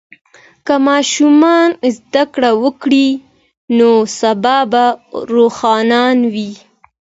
که 0.65 0.75
ماشوم 0.87 1.41
زده 1.95 2.23
کړه 2.33 2.51
وکړي، 2.63 3.07
نو 3.77 3.89
سبا 4.19 4.57
به 4.71 4.83
روښانه 5.33 6.01
وي. 6.33 6.51